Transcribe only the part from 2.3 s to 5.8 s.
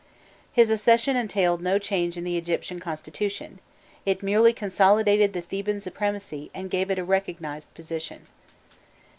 Egyptian constitution; it merely consolidated the Theban